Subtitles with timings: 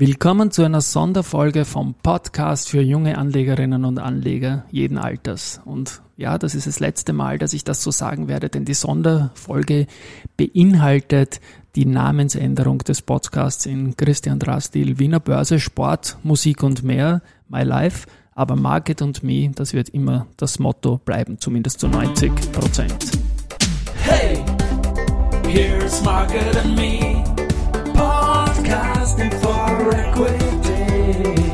[0.00, 5.60] Willkommen zu einer Sonderfolge vom Podcast für junge Anlegerinnen und Anleger jeden Alters.
[5.64, 8.74] Und ja, das ist das letzte Mal, dass ich das so sagen werde, denn die
[8.74, 9.88] Sonderfolge
[10.36, 11.40] beinhaltet
[11.74, 18.06] die Namensänderung des Podcasts in Christian Drastil Wiener Börse, Sport, Musik und mehr, My Life.
[18.36, 23.18] Aber Market und Me, das wird immer das Motto bleiben, zumindest zu 90 Prozent.
[24.02, 24.44] Hey,
[25.48, 27.17] here's Market and Me,
[28.68, 31.47] casting for equity.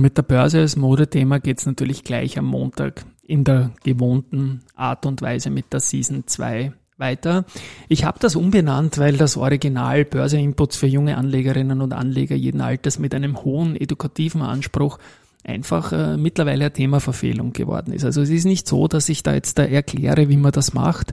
[0.00, 4.62] Und mit der Börse als Modethema geht es natürlich gleich am Montag in der gewohnten
[4.74, 7.44] Art und Weise mit der Season 2 weiter.
[7.90, 12.62] Ich habe das umbenannt, weil das Original Börse Inputs für junge Anlegerinnen und Anleger jeden
[12.62, 14.96] Alters mit einem hohen edukativen Anspruch
[15.44, 18.06] einfach äh, mittlerweile ein Thema Verfehlung geworden ist.
[18.06, 21.12] Also es ist nicht so, dass ich da jetzt da erkläre, wie man das macht.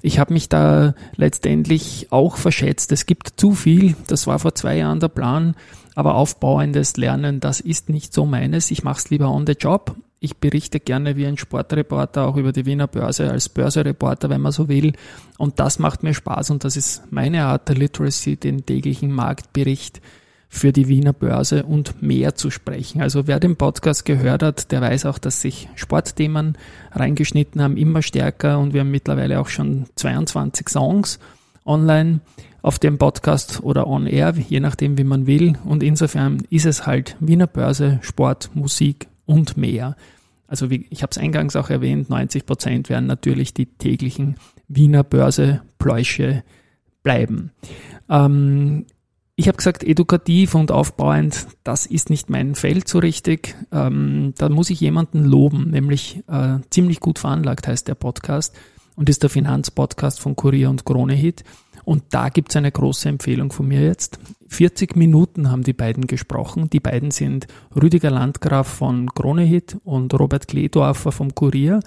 [0.00, 2.92] Ich habe mich da letztendlich auch verschätzt.
[2.92, 5.56] Es gibt zu viel, das war vor zwei Jahren der Plan,
[5.98, 8.70] aber aufbauendes Lernen, das ist nicht so meines.
[8.70, 12.52] Ich mache es lieber on the job ich berichte gerne wie ein Sportreporter auch über
[12.52, 14.94] die Wiener Börse als Börsereporter, wenn man so will.
[15.38, 20.00] Und das macht mir Spaß und das ist meine Art der Literacy, den täglichen Marktbericht
[20.48, 23.02] für die Wiener Börse und mehr zu sprechen.
[23.02, 26.56] Also wer den Podcast gehört hat, der weiß auch, dass sich Sportthemen
[26.90, 31.18] reingeschnitten haben, immer stärker und wir haben mittlerweile auch schon 22 Songs
[31.68, 32.20] online
[32.62, 35.56] auf dem Podcast oder on air, je nachdem wie man will.
[35.64, 39.96] Und insofern ist es halt Wiener Börse, Sport, Musik und mehr.
[40.48, 45.04] Also wie, ich habe es eingangs auch erwähnt, 90 Prozent werden natürlich die täglichen Wiener
[45.04, 46.42] Börse Pläusche
[47.02, 47.52] bleiben.
[48.08, 48.86] Ähm,
[49.36, 53.54] ich habe gesagt, edukativ und aufbauend, das ist nicht mein Feld so richtig.
[53.70, 58.56] Ähm, da muss ich jemanden loben, nämlich äh, ziemlich gut veranlagt heißt der Podcast
[58.98, 61.44] und ist der Finanzpodcast von Kurier und Kronehit.
[61.84, 64.18] Und da gibt's eine große Empfehlung von mir jetzt.
[64.48, 66.68] 40 Minuten haben die beiden gesprochen.
[66.68, 67.46] Die beiden sind
[67.80, 71.80] Rüdiger Landgraf von Kronehit und Robert Kledorfer vom Kurier.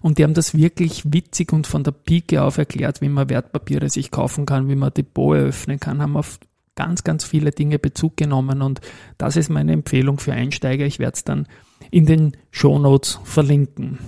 [0.00, 3.90] Und die haben das wirklich witzig und von der Pike auf erklärt, wie man Wertpapiere
[3.90, 6.40] sich kaufen kann, wie man Depot eröffnen kann, haben auf
[6.74, 8.62] ganz, ganz viele Dinge Bezug genommen.
[8.62, 8.80] Und
[9.18, 10.86] das ist meine Empfehlung für Einsteiger.
[10.86, 11.46] Ich werde es dann
[11.90, 13.98] in den Show Notes verlinken.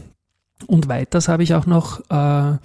[0.67, 2.59] Und weiters habe ich auch noch äh,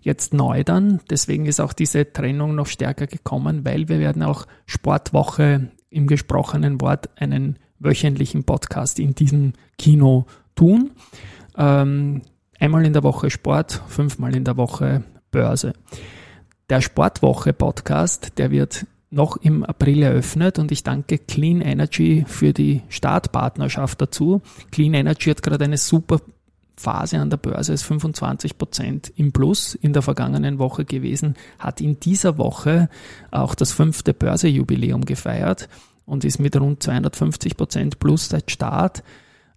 [0.00, 1.00] jetzt neu dann.
[1.10, 6.80] Deswegen ist auch diese Trennung noch stärker gekommen, weil wir werden auch Sportwoche im gesprochenen
[6.80, 10.92] Wort einen wöchentlichen Podcast in diesem Kino tun.
[11.56, 12.22] Ähm,
[12.58, 15.74] einmal in der Woche Sport, fünfmal in der Woche Börse.
[16.70, 22.82] Der Sportwoche-Podcast, der wird noch im April eröffnet und ich danke Clean Energy für die
[22.88, 24.40] Startpartnerschaft dazu.
[24.70, 26.20] Clean Energy hat gerade eine super
[26.82, 31.80] Phase an der Börse ist 25 Prozent im Plus in der vergangenen Woche gewesen, hat
[31.80, 32.88] in dieser Woche
[33.30, 35.68] auch das fünfte Börsejubiläum gefeiert
[36.04, 39.02] und ist mit rund 250 Prozent plus seit Start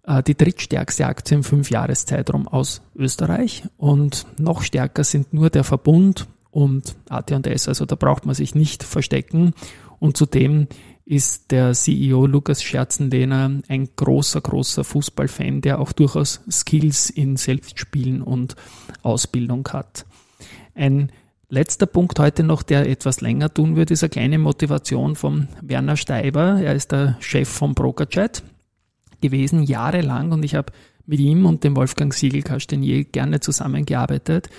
[0.04, 3.64] äh, die drittstärkste Aktie im Fünfjahreszeitraum aus Österreich.
[3.76, 8.82] Und noch stärker sind nur der Verbund und AT&S, also da braucht man sich nicht
[8.82, 9.52] verstecken.
[9.98, 10.68] Und zudem
[11.06, 18.22] ist der CEO Lukas Scherzenlehner ein großer, großer Fußballfan, der auch durchaus Skills in Selbstspielen
[18.22, 18.56] und
[19.02, 20.04] Ausbildung hat.
[20.74, 21.12] Ein
[21.48, 25.96] letzter Punkt heute noch, der etwas länger tun wird, ist eine kleine Motivation von Werner
[25.96, 26.60] Steiber.
[26.60, 28.42] Er ist der Chef von Brokerchat
[29.20, 30.72] gewesen, jahrelang, und ich habe
[31.06, 34.50] mit ihm und dem Wolfgang Siegel-Castanier gerne zusammengearbeitet.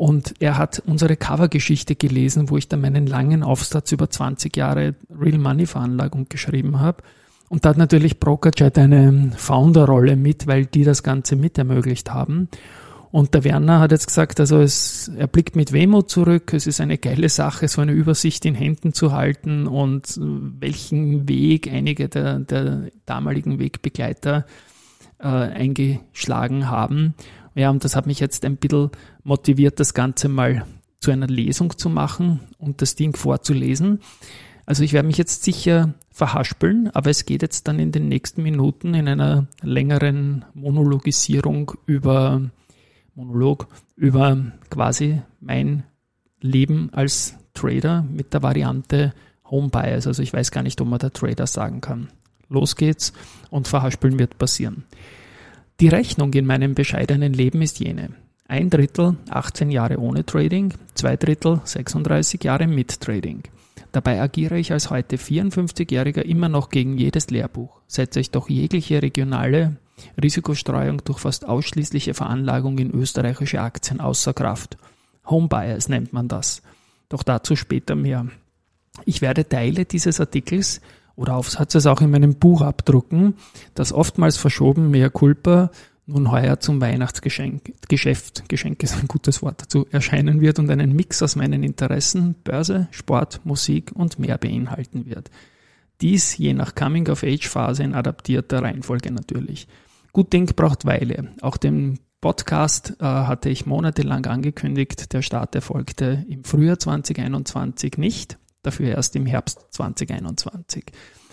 [0.00, 4.94] Und er hat unsere Covergeschichte gelesen, wo ich dann meinen langen Aufsatz über 20 Jahre
[5.14, 7.02] Real Money Veranlagung geschrieben habe.
[7.50, 12.48] Und da hat natürlich Brokerchat eine Founder-Rolle mit, weil die das Ganze mit ermöglicht haben.
[13.10, 16.54] Und der Werner hat jetzt gesagt, also es, er blickt mit Wehmut zurück.
[16.54, 21.70] Es ist eine geile Sache, so eine Übersicht in Händen zu halten und welchen Weg
[21.70, 24.46] einige der, der damaligen Wegbegleiter
[25.18, 27.14] äh, eingeschlagen haben.
[27.54, 28.90] Ja, und das hat mich jetzt ein bisschen
[29.24, 30.64] motiviert, das Ganze mal
[31.00, 34.00] zu einer Lesung zu machen und das Ding vorzulesen.
[34.66, 38.42] Also ich werde mich jetzt sicher verhaspeln, aber es geht jetzt dann in den nächsten
[38.42, 42.50] Minuten in einer längeren Monologisierung über
[43.14, 43.66] Monolog
[43.96, 45.82] über quasi mein
[46.40, 49.12] Leben als Trader mit der Variante
[49.44, 50.06] Home Bias.
[50.06, 52.08] Also ich weiß gar nicht, ob man da Trader sagen kann.
[52.48, 53.12] Los geht's
[53.50, 54.84] und verhaspeln wird passieren.
[55.80, 58.10] Die Rechnung in meinem bescheidenen Leben ist jene.
[58.46, 63.44] Ein Drittel 18 Jahre ohne Trading, zwei Drittel 36 Jahre mit Trading.
[63.90, 69.00] Dabei agiere ich als heute 54-Jähriger immer noch gegen jedes Lehrbuch, setze ich doch jegliche
[69.00, 69.76] regionale
[70.22, 74.76] Risikostreuung durch fast ausschließliche Veranlagung in österreichische Aktien außer Kraft.
[75.24, 76.60] Homebias nennt man das.
[77.08, 78.26] Doch dazu später mehr.
[79.06, 80.82] Ich werde Teile dieses Artikels
[81.20, 83.34] oder Aufsatzes auch in meinem Buch abdrucken,
[83.74, 85.70] das oftmals verschoben mehr Culpa
[86.06, 90.96] nun heuer zum Weihnachtsgeschenk, Geschäft, Geschenk ist ein gutes Wort dazu, erscheinen wird und einen
[90.96, 95.30] Mix aus meinen Interessen, Börse, Sport, Musik und mehr beinhalten wird.
[96.00, 99.68] Dies je nach Coming-of-Age-Phase in adaptierter Reihenfolge natürlich.
[100.12, 101.28] Gut Ding braucht Weile.
[101.42, 105.12] Auch den Podcast äh, hatte ich monatelang angekündigt.
[105.12, 110.84] Der Start erfolgte im Frühjahr 2021 nicht, dafür erst im Herbst 2021.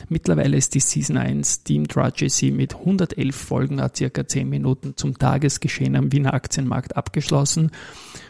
[0.09, 5.17] Mittlerweile ist die Season 1 Team TraJC mit 111 Folgen a circa 10 Minuten zum
[5.17, 7.71] Tagesgeschehen am Wiener Aktienmarkt abgeschlossen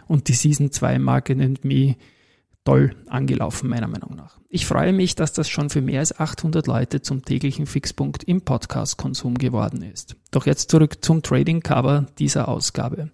[0.08, 1.96] und die Season 2 Market Me
[2.68, 4.38] toll angelaufen, meiner Meinung nach.
[4.50, 8.42] Ich freue mich, dass das schon für mehr als 800 Leute zum täglichen Fixpunkt im
[8.42, 10.18] Podcast-Konsum geworden ist.
[10.32, 13.10] Doch jetzt zurück zum Trading Cover dieser Ausgabe.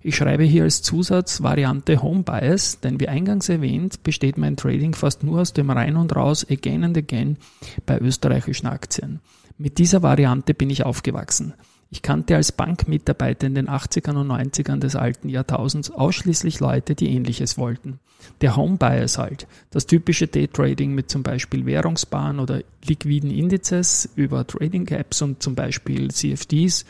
[0.00, 4.94] Ich schreibe hier als Zusatz Variante Home Bias, denn wie eingangs erwähnt, besteht mein Trading
[4.94, 7.36] fast nur aus dem Rein und Raus again and again
[7.84, 9.20] bei österreichischen Aktien.
[9.56, 11.54] Mit dieser Variante bin ich aufgewachsen.
[11.90, 17.08] Ich kannte als Bankmitarbeiter in den 80ern und 90ern des alten Jahrtausends ausschließlich Leute, die
[17.08, 17.98] ähnliches wollten.
[18.40, 19.46] Der Home Bias halt.
[19.70, 25.54] Das typische Daytrading mit zum Beispiel Währungsbahn oder liquiden Indizes über Trading Apps und zum
[25.54, 26.84] Beispiel CFDs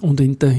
[0.00, 0.50] und in der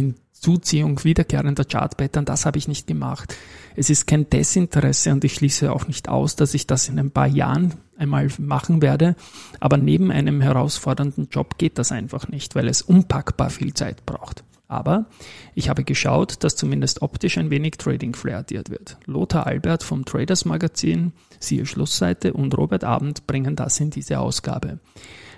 [0.41, 3.35] Zuziehung wiederkehrender Chartpattern, das habe ich nicht gemacht.
[3.75, 7.11] Es ist kein Desinteresse und ich schließe auch nicht aus, dass ich das in ein
[7.11, 9.15] paar Jahren einmal machen werde.
[9.59, 14.43] Aber neben einem herausfordernden Job geht das einfach nicht, weil es unpackbar viel Zeit braucht.
[14.67, 15.05] Aber
[15.53, 18.97] ich habe geschaut, dass zumindest optisch ein wenig Trading Flair addiert wird.
[19.05, 24.79] Lothar Albert vom Traders Magazin, siehe Schlussseite, und Robert Abend bringen das in diese Ausgabe.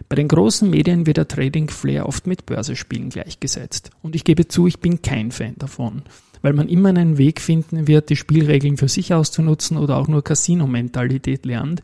[0.09, 3.91] Bei den großen Medien wird der Trading Flair oft mit Börsespielen gleichgesetzt.
[4.01, 6.03] Und ich gebe zu, ich bin kein Fan davon,
[6.41, 10.23] weil man immer einen Weg finden wird, die Spielregeln für sich auszunutzen oder auch nur
[10.23, 11.83] Casino-Mentalität lernt,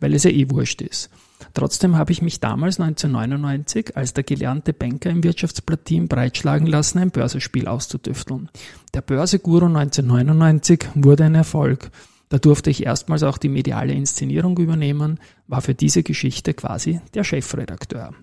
[0.00, 1.10] weil es ja eh wurscht ist.
[1.54, 7.10] Trotzdem habe ich mich damals 1999 als der gelernte Banker im Wirtschaftsblatt-Team breitschlagen lassen, ein
[7.10, 8.50] Börsespiel auszutüfteln.
[8.94, 11.90] Der Börseguru 1999 wurde ein Erfolg
[12.30, 15.18] da durfte ich erstmals auch die mediale Inszenierung übernehmen,
[15.48, 18.14] war für diese Geschichte quasi der Chefredakteur.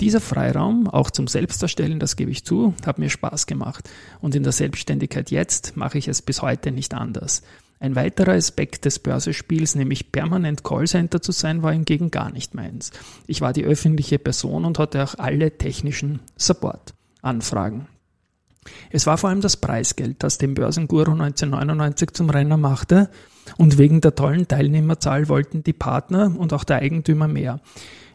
[0.00, 3.90] Dieser Freiraum, auch zum Selbsterstellen, das gebe ich zu, hat mir Spaß gemacht.
[4.20, 7.42] Und in der Selbstständigkeit jetzt mache ich es bis heute nicht anders.
[7.80, 12.92] Ein weiterer Aspekt des Börsespiels, nämlich permanent Callcenter zu sein, war hingegen gar nicht meins.
[13.26, 17.88] Ich war die öffentliche Person und hatte auch alle technischen Support-Anfragen.
[18.90, 23.10] Es war vor allem das Preisgeld, das den Börsenguru 1999 zum Renner machte
[23.56, 27.60] und wegen der tollen Teilnehmerzahl wollten die Partner und auch der Eigentümer mehr.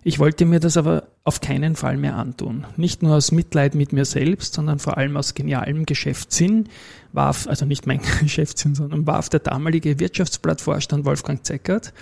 [0.05, 2.65] Ich wollte mir das aber auf keinen Fall mehr antun.
[2.75, 6.67] Nicht nur aus Mitleid mit mir selbst, sondern vor allem aus genialem Geschäftssinn
[7.13, 11.93] warf, also nicht mein Geschäftssinn, sondern warf der damalige Wirtschaftsblattvorstand Wolfgang Zeckert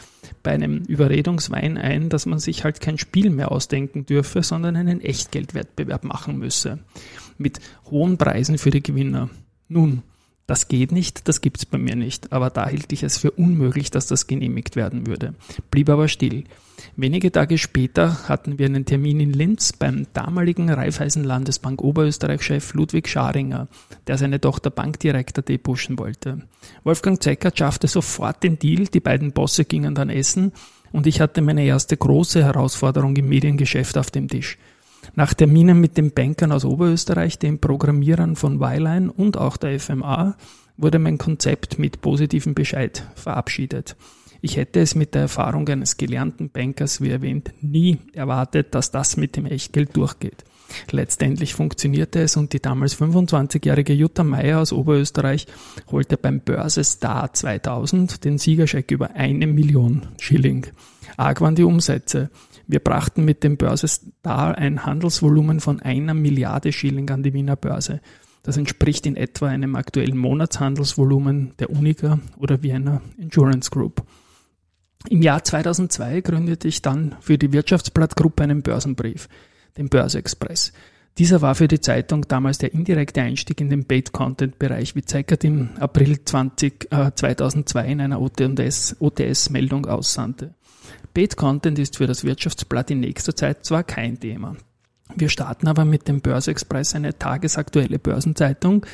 [0.41, 5.01] bei einem Überredungswein ein, dass man sich halt kein Spiel mehr ausdenken dürfe, sondern einen
[5.01, 6.79] Echtgeldwettbewerb machen müsse.
[7.41, 7.59] Mit
[7.89, 9.29] hohen Preisen für die Gewinner.
[9.67, 10.03] Nun,
[10.51, 13.89] das geht nicht, das gibt's bei mir nicht, aber da hielt ich es für unmöglich,
[13.89, 15.33] dass das genehmigt werden würde.
[15.69, 16.43] Blieb aber still.
[16.97, 23.69] Wenige Tage später hatten wir einen Termin in Linz beim damaligen Raiffeisen-Landesbank Oberösterreich-Chef Ludwig Scharinger,
[24.07, 26.41] der seine Tochter Bankdirektor depuschen wollte.
[26.83, 30.51] Wolfgang Zeckert schaffte sofort den Deal, die beiden Bosse gingen dann essen
[30.91, 34.57] und ich hatte meine erste große Herausforderung im Mediengeschäft auf dem Tisch.
[35.15, 40.35] Nach Terminen mit den Bankern aus Oberösterreich, den Programmierern von Wyline und auch der FMA
[40.77, 43.95] wurde mein Konzept mit positivem Bescheid verabschiedet.
[44.41, 49.17] Ich hätte es mit der Erfahrung eines gelernten Bankers, wie erwähnt, nie erwartet, dass das
[49.17, 50.43] mit dem Echtgeld durchgeht.
[50.91, 55.47] Letztendlich funktionierte es und die damals 25-jährige Jutta Meyer aus Oberösterreich
[55.91, 60.67] holte beim Börsestar 2000 den Siegerscheck über eine Million Schilling.
[61.17, 62.29] Arg waren die Umsätze.
[62.67, 68.01] Wir brachten mit dem Börsestar ein Handelsvolumen von einer Milliarde Schilling an die Wiener Börse.
[68.43, 74.03] Das entspricht in etwa einem aktuellen Monatshandelsvolumen der Unica oder Vienna Insurance Group.
[75.09, 79.27] Im Jahr 2002 gründete ich dann für die Wirtschaftsblattgruppe einen Börsenbrief,
[79.77, 80.73] den Börseexpress.
[81.17, 85.69] Dieser war für die Zeitung damals der indirekte Einstieg in den Bait-Content-Bereich, wie Zeigert im
[85.77, 90.55] April 20, äh, 2002 in einer OTS-Meldung aussandte.
[91.13, 94.55] Paid Content ist für das Wirtschaftsblatt in nächster Zeit zwar kein Thema.
[95.15, 98.85] Wir starten aber mit dem Börseexpress eine tagesaktuelle Börsenzeitung,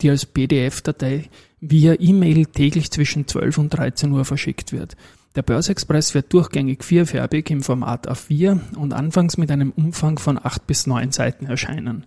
[0.00, 1.28] die als PDF-Datei
[1.60, 4.96] via E-Mail täglich zwischen 12 und 13 Uhr verschickt wird.
[5.36, 10.66] Der Börseexpress wird durchgängig vierfärbig im Format A4 und anfangs mit einem Umfang von 8
[10.66, 12.06] bis 9 Seiten erscheinen.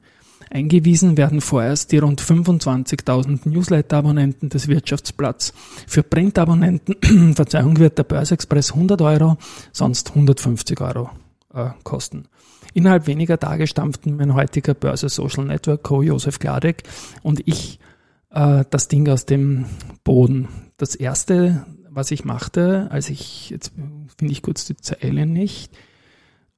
[0.50, 5.53] Eingewiesen werden vorerst die rund 25.000 Newsletter-Abonnenten des Wirtschaftsblatts.
[5.88, 9.38] Für Print-Abonnenten, Verzeihung, wird der Börseexpress 100 Euro,
[9.74, 11.10] sonst 150 Euro
[11.53, 12.29] äh, kosten.
[12.74, 16.01] Innerhalb weniger Tage stampften mein heutiger Börse Social Network Co.
[16.01, 16.84] Josef Gladek
[17.24, 17.79] und ich
[18.29, 19.65] äh, das Ding aus dem
[20.03, 20.48] Boden.
[20.77, 21.65] Das erste,
[21.98, 23.74] was ich machte, als ich, jetzt
[24.18, 25.75] finde ich kurz die Zeile nicht,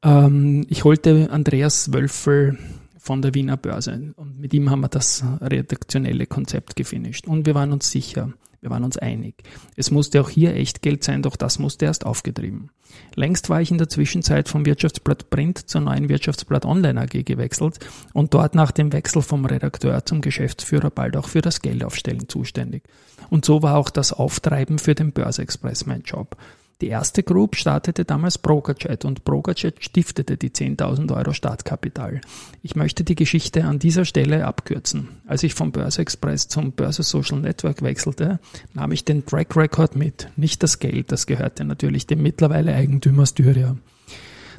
[0.04, 2.58] ähm, ich holte Andreas Wölfel
[2.98, 7.56] von der Wiener Börse und mit ihm haben wir das redaktionelle Konzept gefinisht und wir
[7.56, 9.36] waren uns sicher, wir waren uns einig.
[9.78, 12.72] Es musste auch hier Echtgeld sein, doch das musste erst aufgetrieben.
[13.16, 17.80] Längst war ich in der Zwischenzeit vom Wirtschaftsblatt Print zur neuen Wirtschaftsblatt Online AG gewechselt
[18.12, 22.84] und dort nach dem Wechsel vom Redakteur zum Geschäftsführer bald auch für das Geldaufstellen zuständig.
[23.30, 26.36] Und so war auch das Auftreiben für den Börseexpress mein Job.
[26.82, 32.22] Die erste Group startete damals Brokerchat und Brokerchat stiftete die 10.000 Euro Startkapital.
[32.64, 35.10] Ich möchte die Geschichte an dieser Stelle abkürzen.
[35.28, 38.40] Als ich vom Börse Express zum Börse Social Network wechselte,
[38.74, 43.26] nahm ich den Track Record mit, nicht das Geld, das gehörte natürlich dem mittlerweile Eigentümer
[43.26, 43.76] Styria.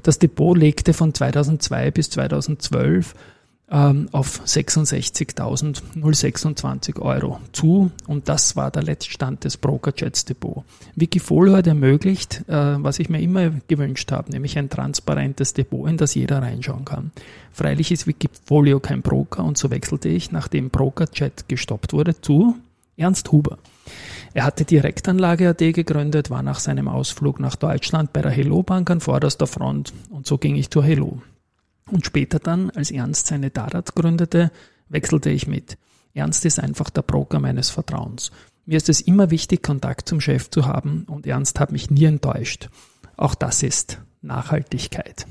[0.03, 3.15] Das Depot legte von 2002 bis 2012
[3.71, 10.65] ähm, auf 66.026 Euro zu und das war der Letztstand des Brokerjets Depot.
[10.97, 15.97] Wikifolio hat ermöglicht, äh, was ich mir immer gewünscht habe, nämlich ein transparentes Depot, in
[15.97, 17.13] das jeder reinschauen kann.
[17.53, 22.57] Freilich ist Wikifolio kein Broker und so wechselte ich, nachdem Brokerjet gestoppt wurde, zu
[22.97, 23.59] Ernst Huber.
[24.35, 28.91] Er hatte Direktanlage AD gegründet, war nach seinem Ausflug nach Deutschland bei der Hello Bank
[28.91, 31.21] an vorderster Front und so ging ich zur Hello.
[31.91, 34.51] Und später dann, als Ernst seine Darat gründete,
[34.89, 35.77] wechselte ich mit.
[36.15, 38.31] Ernst ist einfach der Broker meines Vertrauens.
[38.67, 42.05] Mir ist es immer wichtig, Kontakt zum Chef zu haben und Ernst hat mich nie
[42.05, 42.69] enttäuscht.
[43.17, 45.27] Auch das ist Nachhaltigkeit.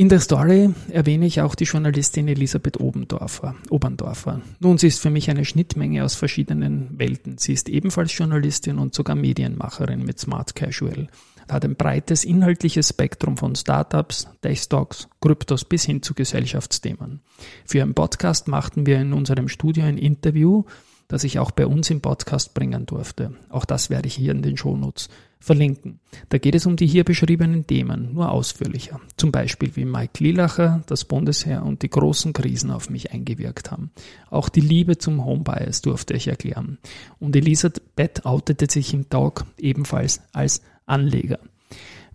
[0.00, 4.42] In der Story erwähne ich auch die Journalistin Elisabeth Obendorfer, Oberndorfer.
[4.60, 7.36] Nun, sie ist für mich eine Schnittmenge aus verschiedenen Welten.
[7.36, 11.08] Sie ist ebenfalls Journalistin und sogar Medienmacherin mit Smart Casual
[11.50, 17.20] hat ein breites inhaltliches Spektrum von Startups, Tech-Stocks, Kryptos bis hin zu Gesellschaftsthemen.
[17.64, 20.64] Für einen Podcast machten wir in unserem Studio ein Interview,
[21.08, 23.32] das ich auch bei uns im Podcast bringen durfte.
[23.48, 25.08] Auch das werde ich hier in den Shownotes
[25.40, 26.00] verlinken.
[26.28, 29.00] Da geht es um die hier beschriebenen Themen, nur ausführlicher.
[29.16, 33.90] Zum Beispiel, wie Mike Lilacher, das Bundesheer und die großen Krisen auf mich eingewirkt haben.
[34.30, 36.78] Auch die Liebe zum Homebias durfte ich erklären.
[37.18, 41.38] Und Elisabeth outete sich im Talk ebenfalls als Anleger.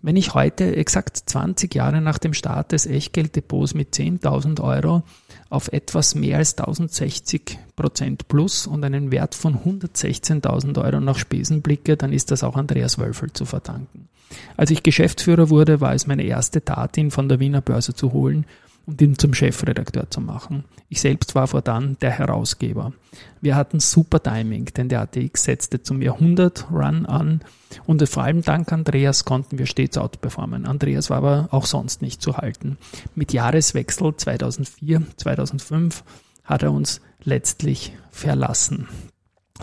[0.06, 5.02] Wenn ich heute exakt 20 Jahre nach dem Start des Echtgelddepots mit 10.000 Euro
[5.48, 11.62] auf etwas mehr als 1060 Prozent plus und einen Wert von 116.000 Euro nach Spesen
[11.62, 14.10] blicke, dann ist das auch Andreas Wölfel zu verdanken.
[14.58, 18.12] Als ich Geschäftsführer wurde, war es meine erste Tat, ihn von der Wiener Börse zu
[18.12, 18.44] holen
[18.86, 20.64] und ihn zum Chefredakteur zu machen.
[20.88, 22.92] Ich selbst war fortan der Herausgeber.
[23.40, 27.40] Wir hatten super Timing, denn der ATX setzte zum Jahrhundert Run an
[27.86, 30.66] und vor allem dank Andreas konnten wir stets outperformen.
[30.66, 32.78] Andreas war aber auch sonst nicht zu halten.
[33.14, 36.04] Mit Jahreswechsel 2004, 2005
[36.44, 38.88] hat er uns letztlich verlassen.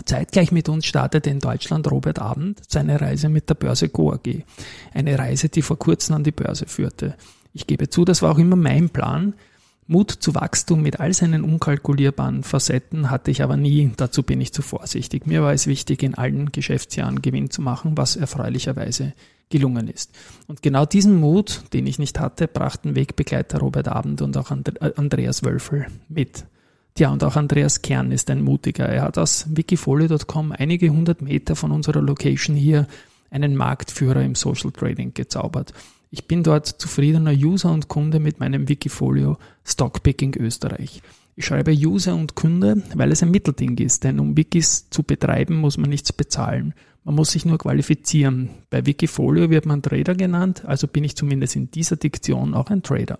[0.04, 4.42] Zeitgleich mit uns startete in Deutschland Robert Abend seine Reise mit der Börse Go AG.
[4.94, 7.14] Eine Reise, die vor kurzem an die Börse führte.
[7.52, 9.34] Ich gebe zu, das war auch immer mein Plan.
[9.86, 14.52] Mut zu Wachstum mit all seinen unkalkulierbaren Facetten hatte ich aber nie, dazu bin ich
[14.52, 15.26] zu vorsichtig.
[15.26, 19.12] Mir war es wichtig, in allen Geschäftsjahren Gewinn zu machen, was erfreulicherweise
[19.50, 20.10] gelungen ist.
[20.46, 24.92] Und genau diesen Mut, den ich nicht hatte, brachten Wegbegleiter Robert Abend und auch äh,
[24.96, 26.44] Andreas Wölfel mit.
[26.94, 28.86] Tja, und auch Andreas Kern ist ein Mutiger.
[28.86, 32.86] Er hat aus wikifolio.com einige hundert Meter von unserer Location hier
[33.30, 35.72] einen Marktführer im Social Trading gezaubert.
[36.14, 41.00] Ich bin dort zufriedener User und Kunde mit meinem Wikifolio Stockpicking Österreich.
[41.36, 45.56] Ich schreibe User und Kunde, weil es ein Mittelding ist, denn um Wikis zu betreiben,
[45.56, 46.74] muss man nichts bezahlen.
[47.04, 48.50] Man muss sich nur qualifizieren.
[48.68, 52.82] Bei Wikifolio wird man Trader genannt, also bin ich zumindest in dieser Diktion auch ein
[52.82, 53.18] Trader.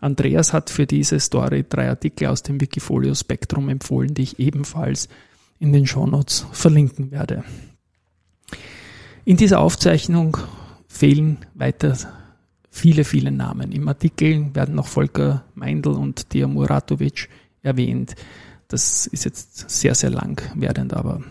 [0.00, 5.10] Andreas hat für diese Story drei Artikel aus dem Wikifolio Spektrum empfohlen, die ich ebenfalls
[5.58, 7.44] in den Shownotes verlinken werde.
[9.26, 10.38] In dieser Aufzeichnung
[10.88, 12.21] fehlen weiter
[12.72, 13.70] viele, viele Namen.
[13.70, 17.28] Im Artikel werden noch Volker Meindl und Dia Muratovic
[17.62, 18.16] erwähnt.
[18.66, 21.22] Das ist jetzt sehr, sehr lang werdend, aber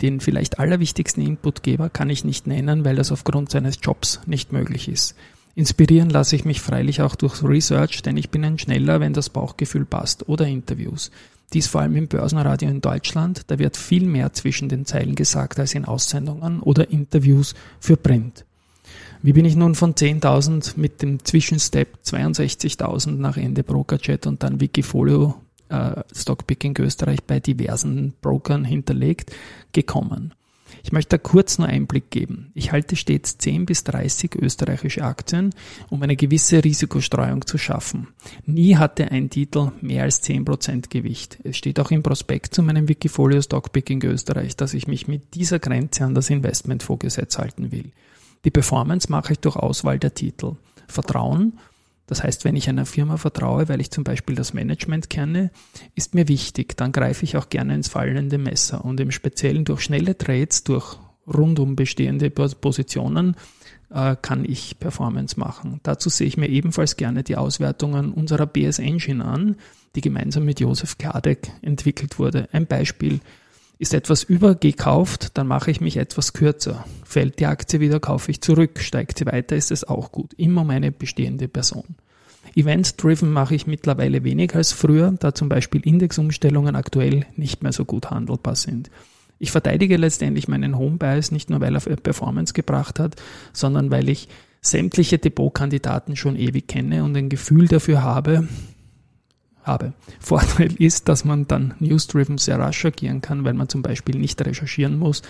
[0.00, 4.88] den vielleicht allerwichtigsten Inputgeber kann ich nicht nennen, weil das aufgrund seines Jobs nicht möglich
[4.88, 5.14] ist.
[5.54, 9.28] Inspirieren lasse ich mich freilich auch durch Research, denn ich bin ein Schneller, wenn das
[9.28, 11.10] Bauchgefühl passt, oder Interviews.
[11.52, 15.58] Dies vor allem im Börsenradio in Deutschland, da wird viel mehr zwischen den Zeilen gesagt
[15.58, 18.44] als in Aussendungen oder Interviews für Print.
[19.20, 24.60] Wie bin ich nun von 10.000 mit dem Zwischenstep 62.000 nach Ende Brokerchat und dann
[24.60, 25.34] Wikifolio
[25.68, 29.32] äh, Stockpicking Österreich bei diversen Brokern hinterlegt
[29.72, 30.34] gekommen?
[30.84, 32.52] Ich möchte da kurz nur Einblick geben.
[32.54, 35.50] Ich halte stets 10 bis 30 österreichische Aktien,
[35.90, 38.08] um eine gewisse Risikostreuung zu schaffen.
[38.46, 41.38] Nie hatte ein Titel mehr als 10% Gewicht.
[41.42, 45.58] Es steht auch im Prospekt zu meinem Wikifolio Stockpicking Österreich, dass ich mich mit dieser
[45.58, 47.90] Grenze an das Investmentfondsgesetz halten will.
[48.44, 50.56] Die Performance mache ich durch Auswahl der Titel.
[50.86, 51.58] Vertrauen,
[52.08, 55.50] das heißt, wenn ich einer Firma vertraue, weil ich zum Beispiel das Management kenne,
[55.94, 59.82] ist mir wichtig, dann greife ich auch gerne ins fallende Messer und im Speziellen durch
[59.82, 63.36] schnelle Trades, durch rundum bestehende Positionen
[63.90, 65.80] äh, kann ich Performance machen.
[65.82, 69.56] Dazu sehe ich mir ebenfalls gerne die Auswertungen unserer BS Engine an,
[69.94, 72.48] die gemeinsam mit Josef Kladek entwickelt wurde.
[72.52, 73.20] Ein Beispiel,
[73.78, 76.84] ist etwas übergekauft, dann mache ich mich etwas kürzer.
[77.04, 78.80] Fällt die Aktie wieder, kaufe ich zurück.
[78.80, 80.34] Steigt sie weiter, ist es auch gut.
[80.34, 81.96] Immer meine bestehende Person.
[82.56, 87.84] Event-driven mache ich mittlerweile weniger als früher, da zum Beispiel Indexumstellungen aktuell nicht mehr so
[87.84, 88.90] gut handelbar sind.
[89.38, 93.14] Ich verteidige letztendlich meinen Home Bias nicht nur, weil er Performance gebracht hat,
[93.52, 94.28] sondern weil ich
[94.60, 98.48] sämtliche Depotkandidaten schon ewig kenne und ein Gefühl dafür habe,
[99.68, 99.92] habe.
[100.18, 104.44] Vorteil ist, dass man dann news-driven sehr rasch agieren kann, weil man zum Beispiel nicht
[104.44, 105.22] recherchieren muss,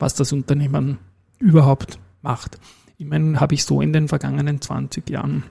[0.00, 0.98] was das Unternehmen
[1.38, 2.58] überhaupt macht.
[2.98, 5.44] Meine, habe ich so in den vergangenen 20 Jahren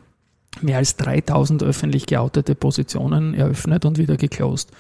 [0.61, 4.71] mehr als 3000 öffentlich geoutete Positionen eröffnet und wieder geclosed.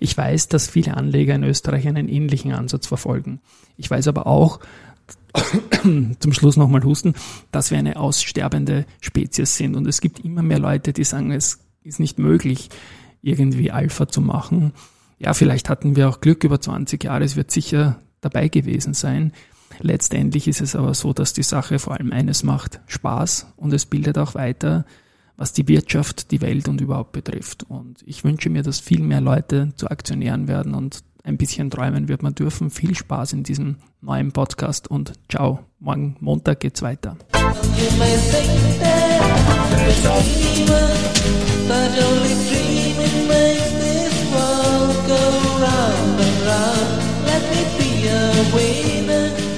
[0.00, 3.40] Ich weiß, dass viele Anleger in Österreich einen ähnlichen Ansatz verfolgen.
[3.76, 4.60] Ich weiß aber auch,
[5.82, 7.14] zum Schluss nochmal husten,
[7.50, 11.60] dass wir eine aussterbende Spezies sind und es gibt immer mehr Leute, die sagen, es
[11.82, 12.70] ist nicht möglich,
[13.22, 14.72] irgendwie Alpha zu machen.
[15.18, 19.32] Ja, vielleicht hatten wir auch Glück über 20 Jahre, es wird sicher dabei gewesen sein.
[19.78, 23.86] Letztendlich ist es aber so, dass die Sache vor allem eines macht, Spaß und es
[23.86, 24.84] bildet auch weiter,
[25.36, 27.64] was die Wirtschaft, die Welt und überhaupt betrifft.
[27.64, 32.08] Und ich wünsche mir, dass viel mehr Leute zu Aktionären werden und ein bisschen träumen
[32.08, 32.70] wird man dürfen.
[32.70, 35.60] Viel Spaß in diesem neuen Podcast und ciao.
[35.78, 37.16] Morgen Montag geht's weiter.
[41.94, 42.61] go
[48.50, 49.51] Women.